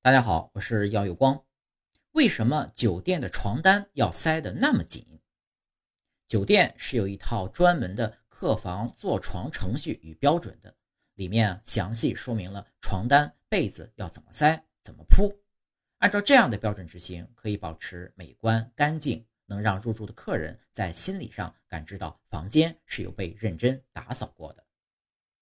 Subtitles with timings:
[0.00, 1.44] 大家好我是姚有光。
[2.12, 5.04] 为什么酒店的床单要塞得那么紧？
[6.24, 10.72] 酒店是有一套专门的客房坐床程序与标准的
[11.14, 15.36] 里面详细说明了床单被子要怎么塞怎么铺。
[15.98, 24.64] 按照这样的标准执行可以保持美观干净能让入住的客人在心理上感知到房间是有被认真打扫过的。